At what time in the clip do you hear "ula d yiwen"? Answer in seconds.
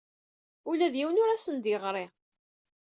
0.69-1.21